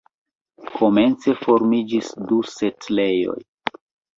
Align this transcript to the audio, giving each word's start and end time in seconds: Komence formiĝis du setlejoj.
Komence 0.77 1.35
formiĝis 1.43 2.09
du 2.33 2.41
setlejoj. 2.55 3.39